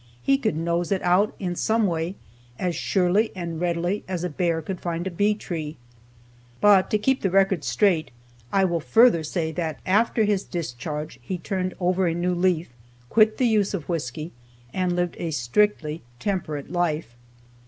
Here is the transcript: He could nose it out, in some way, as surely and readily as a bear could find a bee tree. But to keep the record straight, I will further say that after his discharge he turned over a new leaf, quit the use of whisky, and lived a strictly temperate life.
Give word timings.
He 0.23 0.39
could 0.39 0.55
nose 0.57 0.91
it 0.91 1.03
out, 1.03 1.35
in 1.37 1.55
some 1.55 1.85
way, 1.85 2.15
as 2.57 2.75
surely 2.75 3.31
and 3.35 3.61
readily 3.61 4.03
as 4.07 4.23
a 4.23 4.29
bear 4.31 4.59
could 4.63 4.81
find 4.81 5.05
a 5.05 5.11
bee 5.11 5.35
tree. 5.35 5.77
But 6.59 6.89
to 6.89 6.97
keep 6.97 7.21
the 7.21 7.29
record 7.29 7.63
straight, 7.63 8.09
I 8.51 8.65
will 8.65 8.79
further 8.79 9.21
say 9.23 9.51
that 9.51 9.79
after 9.85 10.23
his 10.23 10.43
discharge 10.43 11.19
he 11.21 11.37
turned 11.37 11.75
over 11.79 12.07
a 12.07 12.15
new 12.15 12.33
leaf, 12.33 12.71
quit 13.09 13.37
the 13.37 13.45
use 13.45 13.75
of 13.75 13.87
whisky, 13.87 14.31
and 14.73 14.95
lived 14.95 15.17
a 15.19 15.29
strictly 15.29 16.01
temperate 16.17 16.71
life. 16.71 17.13